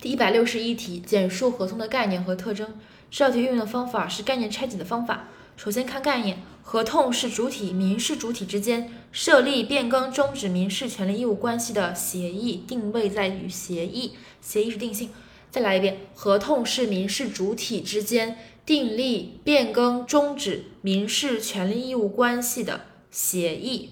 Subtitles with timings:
[0.00, 2.78] 第一百六十一题，简述合同的概念和特征。
[3.10, 5.28] 这道题运用的方法是概念拆解的方法。
[5.56, 15.10] 首先看概念，合同是主体、民事主体之间设立、变更、终止民事权利义务关系的协议，定位在于协议，协议是定性。
[15.50, 23.90] 再来一遍，合同是民事主体之间订立、变更、终止民事权利义务关系的协议。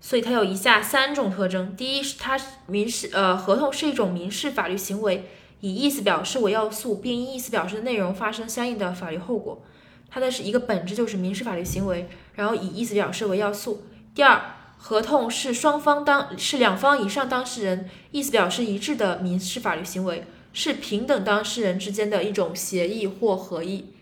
[0.00, 5.28] 所以它有以下三种特征：第一是它民事呃合同是一种民事法律行为，
[5.60, 9.62] 以意思表示为要素，并因意思表示的内容发生相应的法律后果。
[10.08, 13.84] 它的是一个本质就是民事法律行为，然后以意思表示为要素。
[14.14, 14.42] 第二，
[14.76, 23.94] 合同是双方当是两方以上当事人意思表示一致的民事法律行为，是平等当事人之间的一种协议或合意。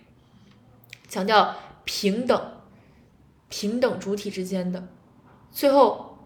[1.08, 2.52] 强调平等，
[3.48, 4.86] 平等主体之间的。
[5.58, 6.16] 最后，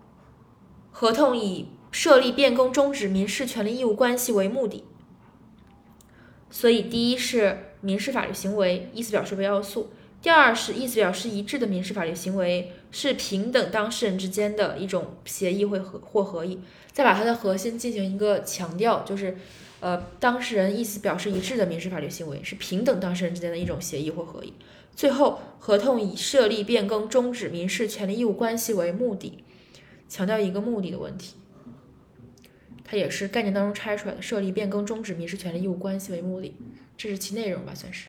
[0.91, 4.85] 合同以设立、变更、终止民事权利义务关系为目的。
[6.51, 9.85] 所以，第一是民事法律行为，意思表示为要素；
[10.21, 16.61] 第二是意思表示一致的民事法律行为，是平等当事人之间的一种协议会合或合意。
[16.93, 19.39] 再把它的核心进行一个强调，就是
[19.83, 24.53] 呃，当事人意思表示一致的民事法律行为，是平等当事人之间的一种协议或合意。
[24.95, 29.43] 最后，合同以设立、变更、终止民事权利义务关系为目的，
[30.09, 31.35] 强调一个目的的问题。
[32.85, 36.55] 它也是概念当中拆出来的，设立、变更、终止民事权利义务关系为目的，
[36.97, 38.01] 这是其内容吧，算是。